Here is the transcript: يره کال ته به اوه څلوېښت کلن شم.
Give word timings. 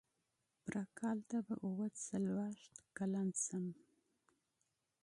يره 0.63 0.83
کال 0.99 1.17
ته 1.29 1.37
به 1.45 1.53
اوه 1.65 1.87
څلوېښت 2.05 2.73
کلن 2.97 3.29
شم. 3.45 3.65